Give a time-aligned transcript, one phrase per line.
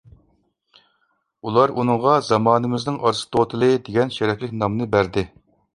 [1.49, 5.31] ئۇلار ئۇنىڭغا «زامانىمىزنىڭ ئارستوتىلى» دېگەن شەرەپلىك نامنى بەردى.